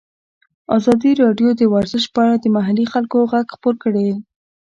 ازادي 0.77 1.11
راډیو 1.23 1.49
د 1.55 1.61
ورزش 1.73 2.03
په 2.13 2.19
اړه 2.25 2.35
د 2.39 2.45
محلي 2.55 2.85
خلکو 2.93 3.17
غږ 3.31 3.45
خپور 3.55 3.75
کړی. 3.83 4.07